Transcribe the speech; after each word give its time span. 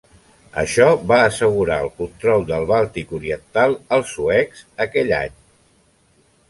Això 0.61 0.87
va 1.11 1.19
assegurar 1.25 1.77
el 1.85 1.91
control 1.99 2.47
del 2.53 2.65
Bàltic 2.73 3.15
oriental 3.19 3.77
als 3.99 4.17
suecs 4.17 4.65
aquell 4.89 5.19
any. 5.23 5.39